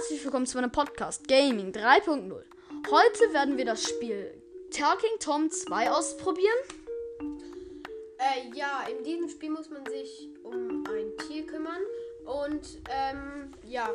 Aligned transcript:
herzlich 0.00 0.24
willkommen 0.24 0.46
zu 0.46 0.56
meinem 0.56 0.72
Podcast 0.72 1.28
Gaming 1.28 1.72
3.0. 1.72 2.32
Heute 2.90 3.34
werden 3.34 3.58
wir 3.58 3.66
das 3.66 3.84
Spiel 3.84 4.32
Talking 4.70 5.10
Tom 5.18 5.50
2 5.50 5.90
ausprobieren. 5.90 6.56
Äh, 8.16 8.56
ja, 8.56 8.86
in 8.90 9.04
diesem 9.04 9.28
Spiel 9.28 9.50
muss 9.50 9.68
man 9.68 9.84
sich 9.84 10.30
um 10.42 10.84
ein 10.86 11.28
Tier 11.28 11.46
kümmern 11.46 11.82
und 12.24 12.78
ähm, 12.88 13.52
ja, 13.68 13.90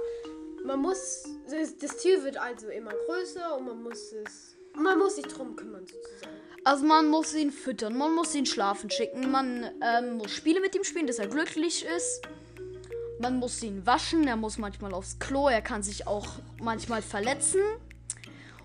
man 0.63 0.79
muss 0.79 1.23
das, 1.49 1.75
das 1.75 1.97
Tier 1.97 2.23
wird 2.23 2.37
also 2.37 2.67
immer 2.67 2.93
größer 3.07 3.57
und 3.57 3.65
man 3.65 3.81
muss 3.81 4.11
es 4.11 4.55
man 4.75 4.99
muss 4.99 5.15
sich 5.15 5.25
drum 5.25 5.55
kümmern 5.55 5.87
sozusagen. 5.87 6.35
Also 6.65 6.85
man 6.85 7.07
muss 7.07 7.33
ihn 7.33 7.51
füttern, 7.51 7.97
man 7.97 8.13
muss 8.13 8.35
ihn 8.35 8.45
schlafen 8.45 8.91
schicken, 8.91 9.31
man 9.31 9.71
ähm, 9.81 10.17
muss 10.17 10.29
Spiele 10.31 10.61
mit 10.61 10.75
ihm 10.75 10.83
spielen, 10.83 11.07
dass 11.07 11.17
er 11.17 11.27
glücklich 11.27 11.83
ist. 11.83 12.21
Man 13.19 13.37
muss 13.37 13.63
ihn 13.63 13.85
waschen, 13.85 14.27
er 14.27 14.35
muss 14.35 14.57
manchmal 14.57 14.93
aufs 14.93 15.19
Klo, 15.19 15.47
er 15.47 15.61
kann 15.61 15.83
sich 15.83 16.07
auch 16.07 16.27
manchmal 16.59 17.01
verletzen. 17.01 17.61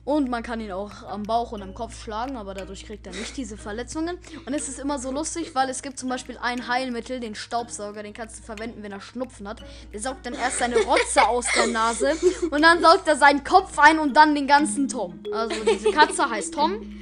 Und 0.05 0.31
man 0.31 0.43
kann 0.43 0.61
ihn 0.61 0.73
auch 0.73 1.05
am 1.05 1.23
Bauch 1.23 1.53
und 1.53 1.63
am 1.63 1.75
Kopf 1.75 2.03
schlagen, 2.03 2.37
aber 2.37 2.55
dadurch 2.55 2.87
kriegt 2.87 3.07
er 3.07 3.13
nicht 3.13 3.37
diese 3.37 3.57
Verletzungen. 3.57 4.19
Und 4.47 4.55
es 4.55 4.67
ist 4.67 4.81
immer 4.81 4.99
so 4.99 5.13
lustig, 5.13 5.55
weil 5.55 5.69
es 5.69 5.83
gibt 5.83 5.99
zum 5.99 6.09
Beispiel 6.09 6.39
ein 6.41 6.67
Heilmittel, 6.69 7.21
den 7.21 7.35
Staubsauger, 7.35 8.03
den 8.03 8.15
kannst 8.15 8.39
du 8.39 8.43
verwenden, 8.43 8.83
wenn 8.83 8.93
er 8.93 9.01
Schnupfen 9.01 9.47
hat. 9.47 9.63
Der 9.93 10.01
saugt 10.01 10.25
dann 10.25 10.35
erst 10.35 10.59
seine 10.59 10.79
Rotze 10.79 11.29
aus 11.29 11.47
der 11.55 11.67
Nase 11.67 12.13
und 12.51 12.63
dann 12.63 12.81
saugt 12.81 13.07
er 13.07 13.17
seinen 13.17 13.45
Kopf 13.45 13.79
ein 13.79 13.99
und 13.99 14.17
dann 14.17 14.35
den 14.35 14.47
ganzen 14.47 14.89
Tom. 14.89 15.21
Also 15.33 15.55
diese 15.65 15.91
Katze 15.91 16.29
heißt 16.29 16.55
Tom. 16.55 16.99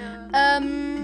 Ja. 0.00 0.56
Ähm, 0.58 0.97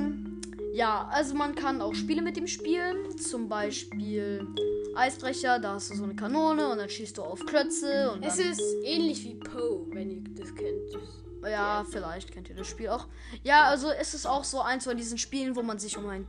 ja, 0.75 1.09
also 1.11 1.35
man 1.35 1.55
kann 1.55 1.81
auch 1.81 1.95
Spiele 1.95 2.21
mit 2.23 2.37
ihm 2.37 2.47
spielen. 2.47 3.17
Zum 3.17 3.49
Beispiel 3.49 4.47
Eisbrecher, 4.95 5.59
da 5.59 5.75
hast 5.75 5.91
du 5.91 5.95
so 5.97 6.05
eine 6.05 6.15
Kanone 6.17 6.69
und 6.69 6.79
dann 6.79 6.89
schießt 6.89 7.17
du 7.19 7.23
auf 7.23 7.45
Klötze. 7.47 8.11
Und 8.13 8.23
Es 8.25 8.39
ist 8.39 8.61
ähnlich 8.85 9.25
wie 9.25 9.35
Poe, 9.35 9.87
wenn 9.91 10.11
ihr 10.11 10.23
das 10.35 10.55
kennt. 10.55 10.93
Das- 10.93 11.51
ja, 11.51 11.85
vielleicht 11.91 12.33
kennt 12.33 12.49
ihr 12.49 12.55
das 12.57 12.67
Spiel 12.67 12.89
auch. 12.89 13.07
Ja, 13.43 13.65
also 13.65 13.89
es 13.91 14.15
ist 14.15 14.27
auch 14.27 14.45
so 14.45 14.61
eins 14.61 14.85
von 14.85 14.97
diesen 14.97 15.19
Spielen, 15.19 15.57
wo 15.57 15.63
man 15.63 15.79
sich 15.79 15.97
um 15.97 16.07
ein 16.09 16.27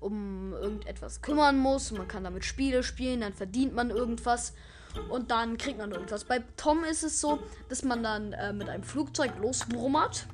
um 0.00 0.52
irgendetwas 0.52 1.22
kümmern 1.22 1.58
muss. 1.58 1.90
Man 1.90 2.06
kann 2.06 2.22
damit 2.22 2.44
Spiele 2.44 2.84
spielen, 2.84 3.20
dann 3.20 3.34
verdient 3.34 3.74
man 3.74 3.90
irgendwas 3.90 4.52
und 5.10 5.32
dann 5.32 5.58
kriegt 5.58 5.76
man 5.78 5.90
irgendwas. 5.90 6.22
Bei 6.24 6.42
Tom 6.56 6.84
ist 6.84 7.02
es 7.02 7.20
so, 7.20 7.40
dass 7.68 7.82
man 7.82 8.04
dann 8.04 8.32
äh, 8.32 8.52
mit 8.52 8.68
einem 8.68 8.84
Flugzeug 8.84 9.32
losbrummert 9.42 10.26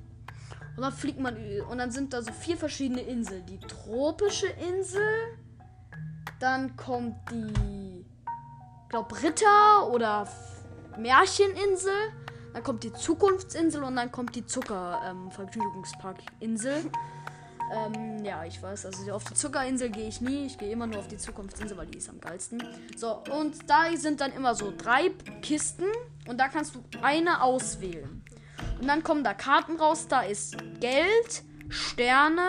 und 0.76 0.82
dann 0.82 0.92
fliegt 0.92 1.20
man 1.20 1.36
und 1.70 1.78
dann 1.78 1.90
sind 1.90 2.12
da 2.12 2.22
so 2.22 2.32
vier 2.32 2.56
verschiedene 2.56 3.02
Inseln. 3.02 3.46
Die 3.46 3.58
tropische 3.60 4.46
Insel, 4.46 5.38
dann 6.40 6.76
kommt 6.76 7.14
die, 7.30 8.04
glaub 8.88 9.22
Ritter 9.22 9.90
oder 9.90 10.28
Märcheninsel, 10.98 11.92
dann 12.52 12.62
kommt 12.62 12.84
die 12.84 12.92
Zukunftsinsel 12.92 13.82
und 13.82 13.96
dann 13.96 14.10
kommt 14.10 14.34
die 14.34 14.46
Zucker 14.46 15.00
ähm. 15.04 15.30
Ähm, 17.72 18.24
ja, 18.24 18.44
ich 18.44 18.62
weiß, 18.62 18.86
also 18.86 19.12
auf 19.12 19.24
die 19.24 19.34
Zuckerinsel 19.34 19.90
gehe 19.90 20.08
ich 20.08 20.20
nie. 20.20 20.46
Ich 20.46 20.58
gehe 20.58 20.70
immer 20.70 20.86
nur 20.86 20.98
auf 20.98 21.08
die 21.08 21.16
Zukunftsinsel, 21.16 21.76
weil 21.76 21.86
die 21.86 21.98
ist 21.98 22.08
am 22.08 22.20
geilsten. 22.20 22.62
So, 22.96 23.22
und 23.36 23.68
da 23.68 23.84
sind 23.96 24.20
dann 24.20 24.32
immer 24.32 24.54
so 24.54 24.72
drei 24.76 25.10
Kisten 25.40 25.86
und 26.26 26.38
da 26.38 26.48
kannst 26.48 26.74
du 26.74 26.84
eine 27.02 27.42
auswählen. 27.42 28.23
Und 28.84 28.88
dann 28.88 29.02
kommen 29.02 29.24
da 29.24 29.32
Karten 29.32 29.78
raus. 29.78 30.08
Da 30.08 30.20
ist 30.24 30.58
Geld, 30.78 31.42
Sterne, 31.70 32.46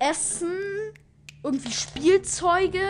Essen, 0.00 0.58
irgendwie 1.44 1.70
Spielzeuge 1.70 2.82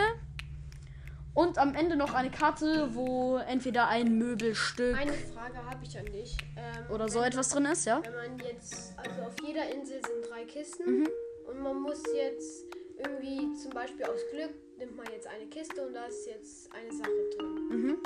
und 1.35 1.59
am 1.59 1.75
Ende 1.75 1.95
noch 1.95 2.15
eine 2.15 2.31
Karte, 2.31 2.89
wo 2.95 3.37
entweder 3.37 3.87
ein 3.87 4.17
Möbelstück 4.17 4.97
Eine 4.97 5.13
Frage 5.13 5.57
habe 5.63 5.85
ich 5.85 5.95
an 5.95 6.07
dich. 6.07 6.35
Ähm, 6.57 6.89
oder 6.91 7.07
so 7.07 7.21
etwas 7.21 7.49
drin 7.49 7.65
ist, 7.65 7.85
ja? 7.85 8.01
Wenn 8.03 8.15
man 8.15 8.39
jetzt, 8.39 8.97
also 8.97 9.21
auf 9.21 9.35
jeder 9.45 9.69
Insel 9.71 10.01
sind 10.03 10.27
drei 10.27 10.43
Kisten 10.45 11.01
Mhm. 11.01 11.07
und 11.51 11.61
man 11.61 11.81
muss 11.83 12.01
jetzt 12.15 12.65
irgendwie 12.97 13.53
zum 13.61 13.69
Beispiel 13.73 14.05
aus 14.05 14.21
Glück 14.31 14.55
nimmt 14.79 14.97
man 14.97 15.05
jetzt 15.11 15.27
eine 15.27 15.45
Kiste 15.45 15.85
und 15.85 15.93
da 15.93 16.05
ist 16.05 16.25
jetzt 16.25 16.73
eine 16.73 16.91
Sache 16.91 17.11
drin. 17.37 17.67
Mhm. 17.69 17.97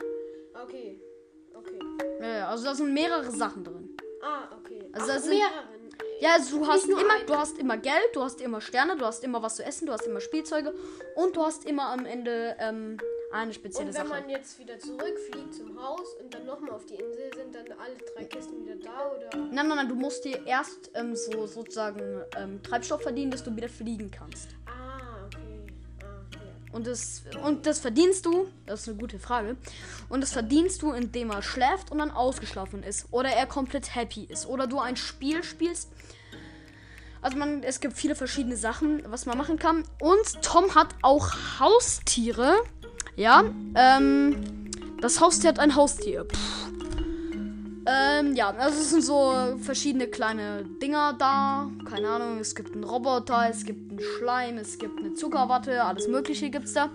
Okay, 0.65 0.99
okay. 1.53 1.79
Ja, 2.21 2.49
also 2.49 2.65
da 2.65 2.75
sind 2.75 2.93
mehrere 2.93 3.31
Sachen 3.31 3.63
drin. 3.63 3.86
Ah, 4.21 4.49
okay. 4.59 4.83
Also 4.93 5.11
Ach, 5.11 5.19
sind- 5.19 5.29
mehreren. 5.37 5.77
Ja, 6.19 6.33
also 6.33 6.57
du 6.57 6.67
hast 6.67 6.85
immer, 6.87 7.13
eine. 7.13 7.25
du 7.25 7.35
hast 7.35 7.57
immer 7.59 7.77
Geld, 7.77 8.09
du 8.13 8.23
hast 8.23 8.41
immer 8.41 8.59
Sterne, 8.59 8.97
du 8.97 9.05
hast 9.05 9.23
immer 9.23 9.41
was 9.43 9.55
zu 9.57 9.63
essen, 9.63 9.85
du 9.85 9.93
hast 9.93 10.05
immer 10.07 10.19
Spielzeuge 10.19 10.73
und 11.15 11.35
du 11.35 11.43
hast 11.43 11.65
immer 11.65 11.89
am 11.89 12.05
Ende 12.05 12.55
ähm, 12.59 12.97
eine 13.31 13.53
spezielle 13.53 13.89
Und 13.89 13.95
wenn 13.97 14.07
Sache. 14.07 14.21
man 14.21 14.29
jetzt 14.29 14.57
wieder 14.57 14.79
zurückfliegt 14.79 15.53
zum 15.53 15.79
Haus 15.81 16.15
und 16.19 16.33
dann 16.33 16.45
nochmal 16.47 16.71
auf 16.71 16.85
die 16.87 16.95
Insel, 16.95 17.31
sind 17.35 17.53
dann 17.53 17.65
alle 17.79 17.95
drei 18.15 18.25
Kisten 18.25 18.63
wieder 18.65 18.75
da 18.77 19.11
oder? 19.11 19.29
Nein, 19.37 19.67
nein, 19.67 19.77
nein, 19.77 19.89
du 19.89 19.95
musst 19.95 20.25
dir 20.25 20.43
erst 20.47 20.89
ähm, 20.95 21.15
so 21.15 21.45
sozusagen 21.45 22.23
ähm, 22.35 22.63
Treibstoff 22.63 23.03
verdienen, 23.03 23.29
dass 23.29 23.43
du 23.43 23.55
wieder 23.55 23.69
fliegen 23.69 24.09
kannst. 24.09 24.49
Ah. 24.65 24.71
Und 26.71 26.85
das, 26.85 27.23
und 27.43 27.65
das 27.65 27.79
verdienst 27.79 28.25
du, 28.25 28.47
das 28.65 28.81
ist 28.81 28.89
eine 28.89 28.97
gute 28.97 29.19
Frage, 29.19 29.55
und 30.09 30.21
das 30.21 30.33
verdienst 30.33 30.81
du, 30.81 30.91
indem 30.91 31.31
er 31.31 31.41
schläft 31.41 31.91
und 31.91 31.99
dann 31.99 32.11
ausgeschlafen 32.11 32.83
ist. 32.83 33.07
Oder 33.11 33.29
er 33.29 33.45
komplett 33.45 33.95
happy 33.95 34.25
ist. 34.25 34.45
Oder 34.45 34.67
du 34.67 34.79
ein 34.79 34.97
Spiel 34.97 35.43
spielst. 35.43 35.89
Also 37.21 37.37
man, 37.37 37.63
es 37.63 37.79
gibt 37.79 37.95
viele 37.95 38.15
verschiedene 38.15 38.57
Sachen, 38.57 39.01
was 39.07 39.25
man 39.25 39.37
machen 39.37 39.57
kann. 39.57 39.83
Und 39.99 40.41
Tom 40.41 40.75
hat 40.75 40.89
auch 41.01 41.31
Haustiere. 41.59 42.53
Ja, 43.15 43.43
ähm, 43.75 44.69
das 45.01 45.19
Haustier 45.19 45.49
hat 45.49 45.59
ein 45.59 45.75
Haustier. 45.75 46.25
Pff. 46.25 46.66
Ähm, 47.89 48.35
ja, 48.35 48.49
also 48.49 48.81
es 48.81 48.89
sind 48.89 49.01
so 49.01 49.57
verschiedene 49.61 50.07
kleine 50.07 50.65
Dinger 50.81 51.15
da. 51.17 51.71
Keine 51.89 52.09
Ahnung, 52.09 52.37
es 52.39 52.53
gibt 52.53 52.73
einen 52.73 52.83
Roboter, 52.83 53.47
es 53.49 53.63
gibt 53.63 53.91
einen 53.91 54.01
Schleim, 54.01 54.57
es 54.57 54.77
gibt 54.77 54.99
eine 54.99 55.13
Zuckerwatte, 55.13 55.81
alles 55.85 56.09
Mögliche 56.09 56.49
gibt's 56.49 56.73
da. 56.73 56.89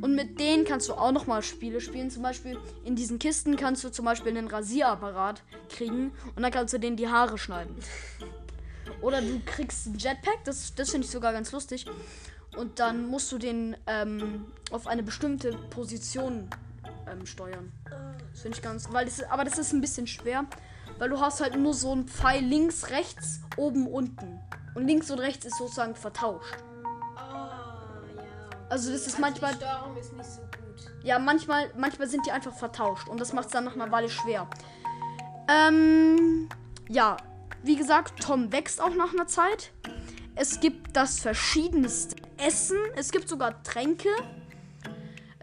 Und 0.00 0.16
mit 0.16 0.40
denen 0.40 0.64
kannst 0.64 0.88
du 0.88 0.94
auch 0.94 1.12
nochmal 1.12 1.42
Spiele 1.42 1.80
spielen. 1.80 2.10
Zum 2.10 2.24
Beispiel 2.24 2.58
in 2.84 2.96
diesen 2.96 3.20
Kisten 3.20 3.56
kannst 3.56 3.84
du 3.84 3.90
zum 3.90 4.04
Beispiel 4.04 4.36
einen 4.36 4.48
Rasierapparat 4.48 5.42
kriegen 5.68 6.10
und 6.34 6.42
dann 6.42 6.50
kannst 6.50 6.74
du 6.74 6.78
denen 6.78 6.96
die 6.96 7.08
Haare 7.08 7.38
schneiden. 7.38 7.76
Oder 9.00 9.22
du 9.22 9.40
kriegst 9.46 9.86
einen 9.86 9.98
Jetpack, 9.98 10.42
das, 10.44 10.74
das 10.74 10.90
finde 10.90 11.04
ich 11.04 11.12
sogar 11.12 11.32
ganz 11.32 11.52
lustig. 11.52 11.86
Und 12.56 12.80
dann 12.80 13.06
musst 13.06 13.30
du 13.30 13.38
den 13.38 13.76
ähm, 13.86 14.46
auf 14.72 14.88
eine 14.88 15.04
bestimmte 15.04 15.52
Position 15.70 16.48
ähm, 17.12 17.26
steuern. 17.26 17.72
Das 18.32 18.42
finde 18.42 18.56
ich 18.56 18.62
ganz. 18.62 18.88
Weil 18.92 19.04
das, 19.04 19.22
aber 19.24 19.44
das 19.44 19.58
ist 19.58 19.72
ein 19.72 19.80
bisschen 19.80 20.06
schwer. 20.06 20.44
Weil 20.98 21.08
du 21.08 21.20
hast 21.20 21.40
halt 21.40 21.56
nur 21.56 21.74
so 21.74 21.92
einen 21.92 22.06
Pfeil 22.06 22.44
links, 22.44 22.90
rechts, 22.90 23.40
oben, 23.56 23.86
unten. 23.86 24.40
Und 24.74 24.86
links 24.86 25.10
und 25.10 25.18
rechts 25.18 25.44
ist 25.44 25.58
sozusagen 25.58 25.94
vertauscht. 25.94 26.56
Ah, 27.16 28.00
ja. 28.16 28.22
Also 28.68 28.90
das 28.90 29.00
ist 29.00 29.14
Also 29.14 29.20
manchmal. 29.20 29.52
Die 29.52 29.58
Steuerung 29.58 29.96
ist 29.96 30.12
nicht 30.12 30.30
so 30.30 30.40
gut. 30.42 30.92
Ja, 31.02 31.18
manchmal, 31.18 31.70
manchmal 31.76 32.08
sind 32.08 32.24
die 32.26 32.30
einfach 32.30 32.54
vertauscht. 32.54 33.08
Und 33.08 33.20
das 33.20 33.32
macht 33.32 33.46
es 33.46 33.52
dann 33.52 33.64
nach 33.64 33.74
einer 33.74 33.90
Weile 33.90 34.08
schwer. 34.08 34.48
Ähm. 35.48 36.48
Ja. 36.88 37.16
Wie 37.64 37.76
gesagt, 37.76 38.20
Tom 38.20 38.50
wächst 38.50 38.80
auch 38.80 38.94
nach 38.94 39.12
einer 39.12 39.26
Zeit. 39.28 39.72
Es 40.34 40.60
gibt 40.60 40.96
das 40.96 41.20
verschiedenste 41.20 42.16
Essen. 42.38 42.78
Es 42.96 43.12
gibt 43.12 43.28
sogar 43.28 43.62
Tränke. 43.62 44.08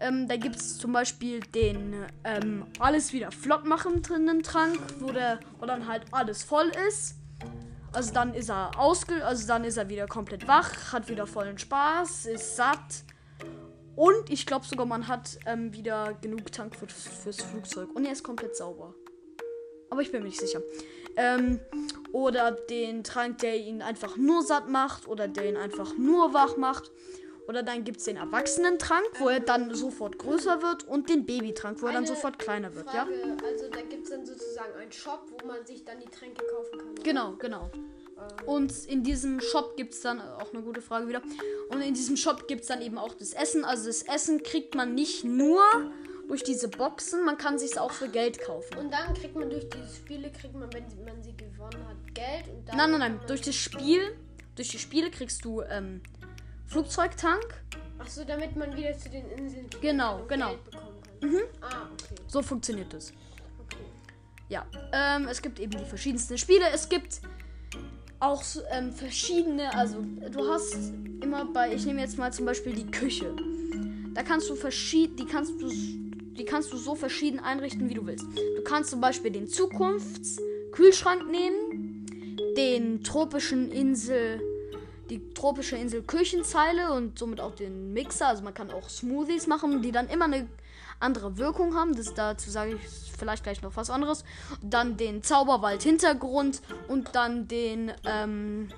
Ähm, 0.00 0.26
da 0.26 0.36
gibt 0.36 0.56
es 0.56 0.78
zum 0.78 0.92
Beispiel 0.92 1.40
den 1.40 1.94
ähm, 2.24 2.66
alles 2.78 3.12
wieder 3.12 3.30
flott 3.30 3.66
machen 3.66 4.02
drinnen 4.02 4.42
Trank, 4.42 4.78
wo, 4.98 5.12
der, 5.12 5.38
wo 5.58 5.66
dann 5.66 5.86
halt 5.86 6.04
alles 6.10 6.42
voll 6.42 6.72
ist. 6.88 7.16
Also 7.92 8.12
dann 8.14 8.34
ist 8.34 8.48
er 8.48 8.78
ausge, 8.78 9.24
also 9.24 9.46
dann 9.46 9.64
ist 9.64 9.76
er 9.76 9.88
wieder 9.88 10.06
komplett 10.06 10.48
wach, 10.48 10.92
hat 10.92 11.08
wieder 11.08 11.26
vollen 11.26 11.58
Spaß, 11.58 12.26
ist 12.26 12.56
satt. 12.56 13.04
Und 13.96 14.30
ich 14.30 14.46
glaube 14.46 14.64
sogar, 14.64 14.86
man 14.86 15.08
hat 15.08 15.38
ähm, 15.44 15.74
wieder 15.74 16.14
genug 16.22 16.50
Tank 16.52 16.74
für, 16.76 16.86
fürs 16.86 17.42
Flugzeug. 17.42 17.94
Und 17.94 18.06
er 18.06 18.12
ist 18.12 18.22
komplett 18.22 18.56
sauber. 18.56 18.94
Aber 19.90 20.00
ich 20.00 20.10
bin 20.10 20.22
mir 20.22 20.28
nicht 20.28 20.40
sicher. 20.40 20.62
Ähm, 21.16 21.60
oder 22.12 22.52
den 22.52 23.04
Trank, 23.04 23.38
der 23.38 23.58
ihn 23.58 23.82
einfach 23.82 24.16
nur 24.16 24.42
satt 24.42 24.70
macht. 24.70 25.08
Oder 25.08 25.28
der 25.28 25.50
ihn 25.50 25.56
einfach 25.56 25.98
nur 25.98 26.32
wach 26.32 26.56
macht. 26.56 26.90
Oder 27.50 27.64
dann 27.64 27.82
gibt 27.82 27.98
es 27.98 28.04
den 28.04 28.16
Erwachsenentrank, 28.16 29.08
wo 29.18 29.28
er 29.28 29.40
dann 29.40 29.74
sofort 29.74 30.18
größer 30.18 30.62
wird. 30.62 30.86
Und 30.86 31.08
den 31.08 31.26
Babytrank, 31.26 31.82
wo 31.82 31.88
er 31.88 31.94
dann 31.94 32.06
sofort 32.06 32.38
kleiner 32.38 32.72
wird. 32.76 32.86
Ja? 32.86 33.06
Frage, 33.06 33.44
also 33.44 33.68
da 33.68 33.80
gibt 33.80 34.04
es 34.04 34.10
dann 34.10 34.24
sozusagen 34.24 34.72
einen 34.80 34.92
Shop, 34.92 35.26
wo 35.28 35.44
man 35.44 35.66
sich 35.66 35.84
dann 35.84 35.98
die 35.98 36.08
Tränke 36.08 36.44
kaufen 36.46 36.78
kann. 36.78 36.90
oder? 36.92 37.02
Genau, 37.02 37.32
genau. 37.40 37.68
Und 38.46 38.86
in 38.86 39.02
diesem 39.02 39.40
Shop 39.40 39.76
gibt 39.76 39.94
es 39.94 40.02
dann 40.02 40.20
auch 40.20 40.54
eine 40.54 40.62
gute 40.62 40.80
Frage 40.80 41.08
wieder. 41.08 41.22
Und 41.70 41.82
in 41.82 41.92
diesem 41.92 42.16
Shop 42.16 42.46
gibt 42.46 42.60
es 42.60 42.68
dann 42.68 42.82
eben 42.82 42.98
auch 42.98 43.14
das 43.14 43.32
Essen. 43.32 43.64
Also 43.64 43.88
das 43.88 44.02
Essen 44.02 44.44
kriegt 44.44 44.76
man 44.76 44.94
nicht 44.94 45.24
nur 45.24 45.60
durch 46.28 46.44
diese 46.44 46.68
Boxen, 46.68 47.24
man 47.24 47.36
kann 47.36 47.58
sich 47.58 47.80
auch 47.80 47.90
für 47.90 48.08
Geld 48.08 48.40
kaufen. 48.40 48.78
Und 48.78 48.92
dann 48.92 49.12
kriegt 49.14 49.34
man 49.34 49.50
durch 49.50 49.68
diese 49.68 49.92
Spiele, 49.92 50.30
kriegt 50.30 50.54
man, 50.54 50.72
wenn 50.72 50.84
man 51.04 51.20
sie 51.20 51.36
gewonnen 51.36 51.84
hat, 51.88 52.14
Geld 52.14 52.46
und 52.46 52.68
dann. 52.68 52.76
Nein, 52.76 52.90
nein, 52.92 53.00
nein. 53.00 53.20
Durch 53.26 53.40
das 53.40 53.56
Spiel, 53.56 54.16
durch 54.54 54.68
die 54.68 54.78
Spiele 54.78 55.10
kriegst 55.10 55.44
du 55.44 55.62
ähm, 55.62 56.00
Flugzeugtank. 56.70 57.62
Ach 57.98 58.08
so, 58.08 58.24
damit 58.24 58.54
man 58.56 58.76
wieder 58.76 58.96
zu 58.96 59.08
den 59.10 59.28
Inseln 59.32 59.66
Genau, 59.80 60.24
genau. 60.28 60.54
Kann. 61.20 61.30
Ah, 61.60 61.88
okay. 61.92 62.14
So 62.28 62.42
funktioniert 62.42 62.92
das. 62.94 63.12
okay. 63.58 63.82
ja, 64.48 64.64
ähm, 64.92 65.26
es 65.28 65.42
gibt 65.42 65.58
eben 65.58 65.72
die 65.72 65.84
verschiedensten 65.84 66.38
Spiele. 66.38 66.64
Es 66.72 66.88
gibt 66.88 67.20
auch 68.20 68.42
ähm, 68.70 68.92
verschiedene, 68.92 69.74
also 69.74 70.02
du 70.30 70.48
hast 70.48 70.76
immer 71.20 71.44
bei, 71.44 71.74
ich 71.74 71.84
nehme 71.86 72.00
jetzt 72.00 72.16
mal 72.18 72.32
zum 72.32 72.46
Beispiel 72.46 72.72
die 72.72 72.88
Küche. 72.90 73.34
Da 74.14 74.22
kannst 74.22 74.48
du 74.48 74.54
verschieden, 74.54 75.16
die 75.16 75.26
kannst 75.26 75.60
du, 75.60 75.68
die 75.68 76.44
kannst 76.44 76.72
du 76.72 76.76
so 76.76 76.94
verschieden 76.94 77.40
einrichten, 77.40 77.90
wie 77.90 77.94
du 77.94 78.06
willst. 78.06 78.24
Du 78.56 78.62
kannst 78.62 78.90
zum 78.90 79.00
Beispiel 79.00 79.32
den 79.32 79.48
Zukunftskühlschrank 79.48 81.28
nehmen, 81.30 82.06
den 82.56 83.02
tropischen 83.02 83.70
Insel, 83.72 84.40
die 85.10 85.34
tropische 85.34 85.76
Insel 85.76 86.02
Küchenzeile 86.02 86.92
und 86.92 87.18
somit 87.18 87.40
auch 87.40 87.54
den 87.54 87.92
Mixer. 87.92 88.28
Also 88.28 88.42
man 88.42 88.54
kann 88.54 88.70
auch 88.70 88.88
Smoothies 88.88 89.46
machen, 89.46 89.82
die 89.82 89.92
dann 89.92 90.08
immer 90.08 90.26
eine 90.26 90.48
andere 91.00 91.36
Wirkung 91.36 91.74
haben. 91.74 91.94
Das 91.94 92.14
dazu 92.14 92.50
sage 92.50 92.74
ich 92.76 93.12
vielleicht 93.18 93.42
gleich 93.42 93.62
noch 93.62 93.76
was 93.76 93.90
anderes. 93.90 94.24
Dann 94.62 94.96
den 94.96 95.22
Zauberwald 95.22 95.82
Hintergrund 95.82 96.62
und 96.88 97.14
dann 97.14 97.48
den 97.48 97.92
ähm, 98.04 98.68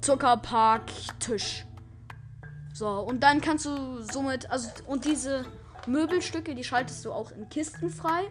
Zuckerpark 0.00 0.84
Tisch. 1.18 1.66
So, 2.74 2.88
und 2.88 3.20
dann 3.20 3.40
kannst 3.40 3.66
du 3.66 4.02
somit, 4.02 4.50
also, 4.50 4.70
und 4.86 5.04
diese 5.04 5.44
Möbelstücke, 5.86 6.54
die 6.54 6.64
schaltest 6.64 7.04
du 7.04 7.12
auch 7.12 7.30
in 7.32 7.48
Kisten 7.48 7.90
frei. 7.90 8.22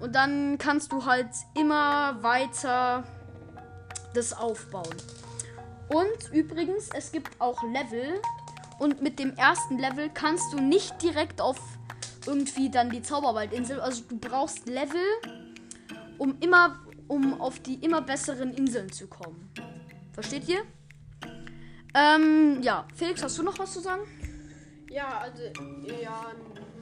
Und 0.00 0.14
dann 0.14 0.58
kannst 0.58 0.90
du 0.90 1.04
halt 1.04 1.28
immer 1.54 2.22
weiter 2.22 3.04
das 4.12 4.32
aufbauen. 4.32 4.94
Und 5.88 6.32
übrigens, 6.32 6.88
es 6.94 7.12
gibt 7.12 7.40
auch 7.40 7.62
Level. 7.62 8.20
Und 8.78 9.02
mit 9.02 9.18
dem 9.18 9.34
ersten 9.36 9.78
Level 9.78 10.10
kannst 10.12 10.52
du 10.52 10.60
nicht 10.60 11.00
direkt 11.02 11.40
auf 11.40 11.58
irgendwie 12.26 12.70
dann 12.70 12.90
die 12.90 13.02
Zauberwaldinsel. 13.02 13.80
Also 13.80 14.02
du 14.08 14.18
brauchst 14.18 14.66
Level, 14.66 15.04
um 16.18 16.36
immer, 16.40 16.80
um 17.06 17.40
auf 17.40 17.60
die 17.60 17.74
immer 17.84 18.00
besseren 18.00 18.52
Inseln 18.54 18.90
zu 18.90 19.06
kommen. 19.06 19.50
Versteht 20.12 20.48
ihr? 20.48 20.62
Ähm, 21.94 22.60
ja. 22.62 22.86
Felix, 22.94 23.22
hast 23.22 23.38
du 23.38 23.42
noch 23.42 23.58
was 23.58 23.72
zu 23.72 23.80
sagen? 23.80 24.02
Ja, 24.90 25.18
also, 25.18 25.42
ja, 26.02 26.32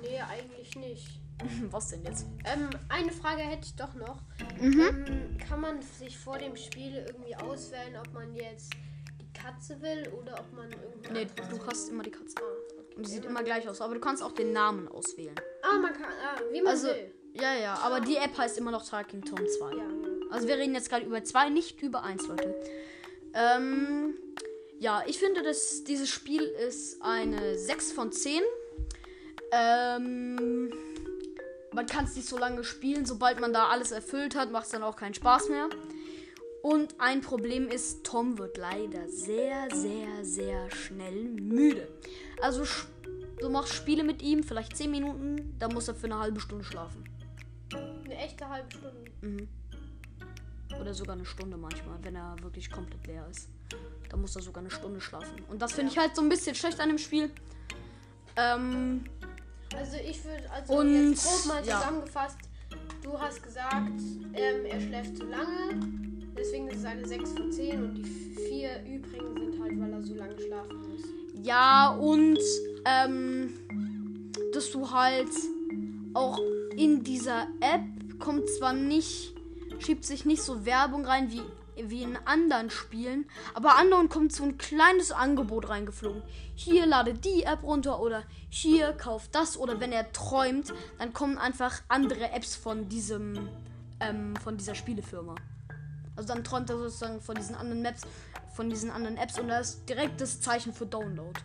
nee, 0.00 0.20
eigentlich 0.20 0.76
nicht. 0.76 1.22
was 1.70 1.88
denn 1.88 2.02
jetzt? 2.04 2.26
Ähm, 2.44 2.70
eine 2.88 3.10
Frage 3.12 3.42
hätte 3.42 3.66
ich 3.66 3.76
doch 3.76 3.94
noch. 3.94 4.20
Mhm. 4.60 4.80
Ähm, 4.80 5.38
kann 5.38 5.60
man 5.60 5.82
sich 5.82 6.18
vor 6.18 6.38
dem 6.38 6.56
Spiel 6.56 7.04
irgendwie 7.06 7.36
auswählen, 7.36 7.96
ob 7.96 8.12
man 8.12 8.34
jetzt 8.34 8.72
Katze 9.32 9.80
will 9.80 10.08
oder 10.20 10.34
ob 10.38 10.52
man 10.52 10.70
irgendwie. 10.70 11.12
Nee, 11.12 11.26
du 11.50 11.66
hast 11.66 11.88
immer 11.88 12.02
die 12.02 12.10
Katze. 12.10 12.36
Ah. 12.38 12.96
Und 12.96 13.06
die 13.06 13.10
sieht 13.10 13.24
immer 13.24 13.42
gleich 13.42 13.68
aus. 13.68 13.80
Aber 13.80 13.94
du 13.94 14.00
kannst 14.00 14.22
auch 14.22 14.32
den 14.32 14.52
Namen 14.52 14.88
auswählen. 14.88 15.34
Ah, 15.62 15.78
man 15.78 15.92
kann. 15.92 16.04
Ah, 16.04 16.40
wie 16.52 16.60
man 16.60 16.72
Also, 16.72 16.88
will. 16.88 17.12
ja, 17.34 17.54
ja. 17.54 17.74
Aber 17.82 18.00
die 18.00 18.16
App 18.16 18.36
heißt 18.36 18.58
immer 18.58 18.70
noch 18.70 18.86
Talking 18.86 19.22
Tom 19.22 19.38
2. 19.46 19.74
Ja. 19.76 19.82
Also 20.30 20.48
wir 20.48 20.56
reden 20.56 20.74
jetzt 20.74 20.88
gerade 20.90 21.04
über 21.06 21.22
zwei, 21.24 21.48
nicht 21.48 21.80
über 21.82 22.02
eins, 22.02 22.26
Leute. 22.26 22.54
Ähm, 23.34 24.14
ja, 24.78 25.02
ich 25.06 25.18
finde, 25.18 25.42
dass 25.42 25.84
dieses 25.84 26.08
Spiel 26.10 26.42
ist 26.42 27.00
eine 27.02 27.56
6 27.58 27.92
von 27.92 28.12
10. 28.12 28.42
Ähm, 29.52 30.72
man 31.72 31.86
kann 31.86 32.04
es 32.04 32.16
nicht 32.16 32.28
so 32.28 32.36
lange 32.38 32.64
spielen. 32.64 33.06
Sobald 33.06 33.40
man 33.40 33.52
da 33.52 33.68
alles 33.68 33.92
erfüllt 33.92 34.34
hat, 34.34 34.50
macht 34.50 34.66
es 34.66 34.72
dann 34.72 34.82
auch 34.82 34.96
keinen 34.96 35.14
Spaß 35.14 35.48
mehr. 35.48 35.68
Und 36.62 36.94
ein 37.00 37.20
Problem 37.20 37.68
ist, 37.68 38.04
Tom 38.04 38.38
wird 38.38 38.56
leider 38.56 39.08
sehr, 39.08 39.68
sehr, 39.74 40.24
sehr 40.24 40.70
schnell 40.70 41.24
müde. 41.24 41.88
Also 42.40 42.64
du 43.40 43.48
machst 43.50 43.72
Spiele 43.74 44.04
mit 44.04 44.22
ihm, 44.22 44.44
vielleicht 44.44 44.76
10 44.76 44.90
Minuten, 44.90 45.56
dann 45.58 45.74
muss 45.74 45.88
er 45.88 45.94
für 45.94 46.06
eine 46.06 46.18
halbe 46.20 46.40
Stunde 46.40 46.64
schlafen. 46.64 47.04
Eine 47.74 48.16
echte 48.16 48.48
halbe 48.48 48.70
Stunde. 48.70 49.10
Mhm. 49.22 49.48
Oder 50.80 50.94
sogar 50.94 51.16
eine 51.16 51.24
Stunde 51.24 51.56
manchmal, 51.56 51.98
wenn 52.02 52.14
er 52.14 52.36
wirklich 52.42 52.70
komplett 52.70 53.06
leer 53.06 53.26
ist. 53.30 53.48
Da 54.08 54.16
muss 54.16 54.36
er 54.36 54.42
sogar 54.42 54.62
eine 54.62 54.70
Stunde 54.70 55.00
schlafen. 55.00 55.42
Und 55.48 55.60
das 55.60 55.72
finde 55.72 55.90
ich 55.90 55.98
halt 55.98 56.14
so 56.14 56.22
ein 56.22 56.28
bisschen 56.28 56.54
schlecht 56.54 56.78
an 56.80 56.90
dem 56.90 56.98
Spiel. 56.98 57.30
Ähm, 58.36 59.04
Also 59.74 59.96
ich 59.96 60.24
würde, 60.24 60.50
also 60.50 60.74
Und, 60.74 61.10
jetzt 61.10 61.24
grob 61.24 61.46
mal 61.46 61.66
ja. 61.66 61.78
zusammengefasst, 61.80 62.38
du 63.02 63.18
hast 63.18 63.42
gesagt, 63.42 64.00
ähm, 64.34 64.64
er 64.66 64.80
schläft 64.80 65.16
zu 65.16 65.24
lange, 65.24 66.01
deswegen 66.42 66.68
ist 66.68 66.78
es 66.78 66.84
eine 66.84 67.06
6 67.06 67.32
von 67.32 67.52
10 67.52 67.84
und 67.84 67.94
die 67.94 68.04
vier 68.04 68.82
übrigen 68.84 69.34
sind 69.38 69.62
halt, 69.62 69.80
weil 69.80 69.92
er 69.92 70.02
so 70.02 70.14
lange 70.14 70.40
schlafen 70.40 70.76
muss. 70.88 71.02
ja, 71.44 71.90
und 71.90 72.38
ähm, 72.84 73.54
dass 74.52 74.70
du 74.72 74.90
halt 74.90 75.30
auch 76.14 76.38
in 76.76 77.04
dieser 77.04 77.46
App 77.60 78.18
kommt 78.18 78.48
zwar 78.48 78.72
nicht, 78.72 79.34
schiebt 79.78 80.04
sich 80.04 80.24
nicht 80.24 80.42
so 80.42 80.66
Werbung 80.66 81.04
rein 81.04 81.30
wie, 81.30 81.42
wie 81.76 82.02
in 82.02 82.16
anderen 82.24 82.70
Spielen, 82.70 83.26
aber 83.54 83.76
anderen 83.76 84.08
kommt 84.08 84.32
so 84.32 84.42
ein 84.44 84.58
kleines 84.58 85.12
Angebot 85.12 85.68
reingeflogen. 85.68 86.22
Hier 86.54 86.86
lade 86.86 87.14
die 87.14 87.44
App 87.44 87.62
runter 87.62 88.00
oder 88.00 88.24
hier 88.50 88.92
kauft 88.92 89.34
das 89.34 89.56
oder 89.56 89.80
wenn 89.80 89.92
er 89.92 90.12
träumt, 90.12 90.74
dann 90.98 91.12
kommen 91.12 91.38
einfach 91.38 91.82
andere 91.88 92.30
Apps 92.32 92.56
von 92.56 92.88
diesem, 92.88 93.48
ähm, 94.00 94.34
von 94.36 94.56
dieser 94.56 94.74
Spielefirma. 94.74 95.36
Also 96.16 96.34
dann 96.34 96.44
träumt 96.44 96.68
er 96.70 96.76
sozusagen 96.76 97.20
von 97.20 97.34
diesen 97.34 97.54
anderen 97.54 97.82
Maps, 97.82 98.02
von 98.54 98.68
diesen 98.68 98.90
anderen 98.90 99.16
Apps 99.16 99.38
und 99.38 99.48
da 99.48 99.58
ist 99.58 99.88
direkt 99.88 100.20
das 100.20 100.40
Zeichen 100.40 100.72
für 100.72 100.86
Download. 100.86 101.40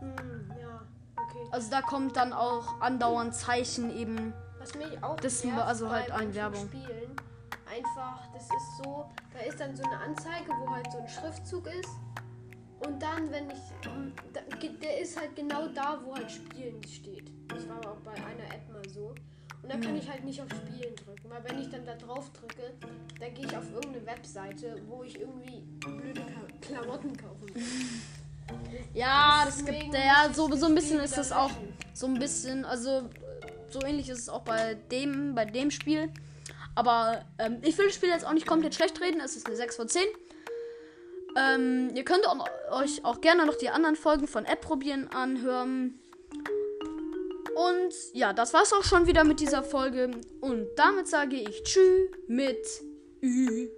Hm, 0.00 0.52
ja, 0.60 0.82
okay. 1.16 1.48
Also 1.50 1.70
da 1.70 1.80
kommt 1.80 2.16
dann 2.16 2.32
auch 2.32 2.80
andauernd 2.80 3.34
Zeichen 3.34 3.96
eben. 3.96 4.32
Was 4.58 4.74
mich 4.74 5.02
auch 5.02 5.16
Das 5.16 5.44
nervt 5.44 5.62
also 5.62 5.90
halt 5.90 6.10
an 6.10 6.34
Werbung. 6.34 6.66
Spielen, 6.66 7.16
einfach, 7.70 8.20
das 8.32 8.44
ist 8.44 8.82
so, 8.82 9.10
da 9.32 9.40
ist 9.40 9.60
dann 9.60 9.76
so 9.76 9.82
eine 9.84 9.98
Anzeige, 9.98 10.50
wo 10.60 10.70
halt 10.70 10.90
so 10.90 10.98
ein 10.98 11.08
Schriftzug 11.08 11.66
ist. 11.66 11.90
Und 12.80 13.00
dann, 13.00 13.30
wenn 13.30 13.50
ich, 13.50 14.78
der 14.80 15.00
ist 15.00 15.18
halt 15.18 15.36
genau 15.36 15.68
da, 15.68 16.00
wo 16.04 16.14
halt 16.14 16.30
Spielen 16.30 16.82
steht. 16.84 17.30
Das 17.48 17.68
war 17.68 17.78
auch 17.78 17.96
bei 17.98 18.12
einer 18.12 18.52
App 18.52 18.68
mal 18.70 18.86
so. 18.88 19.14
Und 19.64 19.70
da 19.70 19.76
Hm. 19.76 19.80
kann 19.82 19.96
ich 19.96 20.10
halt 20.10 20.24
nicht 20.24 20.40
auf 20.42 20.48
Spielen 20.50 20.94
drücken, 20.94 21.30
weil 21.30 21.42
wenn 21.48 21.58
ich 21.58 21.70
dann 21.70 21.86
da 21.86 21.94
drauf 21.94 22.30
drücke, 22.38 22.70
dann 23.18 23.32
gehe 23.32 23.46
ich 23.46 23.56
auf 23.56 23.64
irgendeine 23.72 24.04
Webseite, 24.04 24.82
wo 24.86 25.02
ich 25.02 25.18
irgendwie 25.18 25.62
blöde 25.80 26.20
Klamotten 26.60 27.16
kaufen 27.16 27.54
will. 27.54 27.62
Ja, 28.92 29.42
das 29.46 29.64
gibt 29.64 29.94
ja 29.94 30.30
so, 30.34 30.54
so 30.54 30.66
ein 30.66 30.74
bisschen 30.74 31.00
ist 31.00 31.16
das 31.16 31.32
auch 31.32 31.50
so 31.94 32.06
ein 32.06 32.18
bisschen, 32.18 32.66
also 32.66 33.08
so 33.70 33.80
ähnlich 33.80 34.10
ist 34.10 34.18
es 34.18 34.28
auch 34.28 34.42
bei 34.42 34.74
dem, 34.92 35.34
bei 35.34 35.46
dem 35.46 35.70
Spiel. 35.70 36.10
Aber 36.74 37.24
ähm, 37.38 37.56
ich 37.62 37.78
will 37.78 37.86
das 37.86 37.94
Spiel 37.94 38.10
jetzt 38.10 38.26
auch 38.26 38.34
nicht 38.34 38.46
komplett 38.46 38.74
schlecht 38.74 39.00
reden. 39.00 39.20
Es 39.24 39.34
ist 39.34 39.46
eine 39.46 39.56
6 39.56 39.76
von 39.76 39.88
10. 39.88 40.02
Ähm, 41.36 41.90
ihr 41.94 42.04
könnt 42.04 42.28
auch, 42.28 42.46
euch 42.72 43.02
auch 43.04 43.22
gerne 43.22 43.46
noch 43.46 43.56
die 43.56 43.70
anderen 43.70 43.96
Folgen 43.96 44.28
von 44.28 44.44
App 44.44 44.60
probieren 44.60 45.08
anhören. 45.08 45.98
Und 47.54 47.94
ja, 48.12 48.32
das 48.32 48.52
war's 48.52 48.72
auch 48.72 48.84
schon 48.84 49.06
wieder 49.06 49.24
mit 49.24 49.40
dieser 49.40 49.62
Folge. 49.62 50.10
Und 50.40 50.66
damit 50.76 51.08
sage 51.08 51.36
ich 51.36 51.62
Tschüss 51.62 52.10
mit 52.26 52.66
Ü. 53.22 53.68